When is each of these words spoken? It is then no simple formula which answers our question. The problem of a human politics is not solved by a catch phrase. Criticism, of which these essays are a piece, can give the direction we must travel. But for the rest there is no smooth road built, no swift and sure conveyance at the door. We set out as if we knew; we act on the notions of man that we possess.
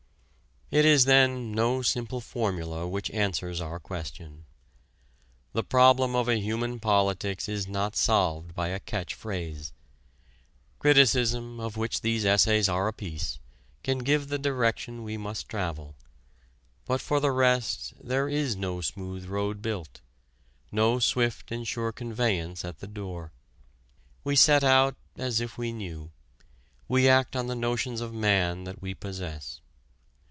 It 0.73 0.85
is 0.85 1.03
then 1.03 1.51
no 1.51 1.81
simple 1.81 2.21
formula 2.21 2.87
which 2.87 3.11
answers 3.11 3.59
our 3.59 3.77
question. 3.77 4.45
The 5.51 5.65
problem 5.65 6.15
of 6.15 6.29
a 6.29 6.39
human 6.39 6.79
politics 6.79 7.49
is 7.49 7.67
not 7.67 7.97
solved 7.97 8.55
by 8.55 8.69
a 8.69 8.79
catch 8.79 9.13
phrase. 9.13 9.73
Criticism, 10.79 11.59
of 11.59 11.75
which 11.75 11.99
these 11.99 12.23
essays 12.23 12.69
are 12.69 12.87
a 12.87 12.93
piece, 12.93 13.37
can 13.83 13.97
give 13.97 14.29
the 14.29 14.39
direction 14.39 15.03
we 15.03 15.17
must 15.17 15.49
travel. 15.49 15.97
But 16.85 17.01
for 17.01 17.19
the 17.19 17.31
rest 17.31 17.93
there 18.01 18.29
is 18.29 18.55
no 18.55 18.79
smooth 18.79 19.25
road 19.25 19.61
built, 19.61 19.99
no 20.71 20.99
swift 20.99 21.51
and 21.51 21.67
sure 21.67 21.91
conveyance 21.91 22.63
at 22.63 22.79
the 22.79 22.87
door. 22.87 23.33
We 24.23 24.37
set 24.37 24.63
out 24.63 24.95
as 25.17 25.41
if 25.41 25.57
we 25.57 25.73
knew; 25.73 26.11
we 26.87 27.09
act 27.09 27.35
on 27.35 27.47
the 27.47 27.55
notions 27.55 27.99
of 27.99 28.13
man 28.13 28.63
that 28.63 28.81
we 28.81 28.93
possess. 28.93 29.59